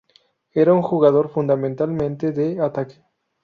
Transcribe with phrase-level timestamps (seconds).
[0.55, 3.03] Era un jugador fundamentalmente de ataque.